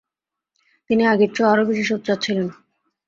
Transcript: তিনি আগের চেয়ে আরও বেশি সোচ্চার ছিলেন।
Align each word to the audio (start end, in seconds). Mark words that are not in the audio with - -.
তিনি 0.89 1.03
আগের 1.05 1.31
চেয়ে 1.35 1.49
আরও 1.51 1.63
বেশি 1.69 1.83
সোচ্চার 1.89 2.17
ছিলেন। 2.25 2.47